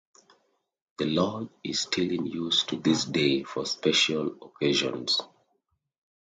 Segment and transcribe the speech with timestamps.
[0.97, 5.21] The lodge is still in use to this day for special occasions.